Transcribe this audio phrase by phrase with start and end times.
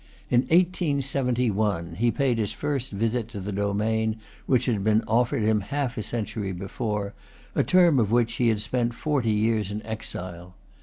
[0.31, 5.61] In 1871 he paid his first visit to the domain which had been offered him
[5.61, 7.13] half a century before,
[7.53, 10.55] a term of which he had spent forty years in exile.